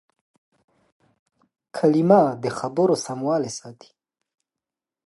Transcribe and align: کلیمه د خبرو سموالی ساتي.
کلیمه 1.77 2.21
د 2.43 2.45
خبرو 2.57 2.95
سموالی 3.05 3.51
ساتي. 3.59 3.91